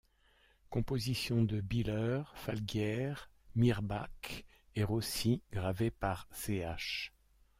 [0.71, 7.13] Compositions de Bieler, Falguière, Myrbach et Rossi, gravées par Ch.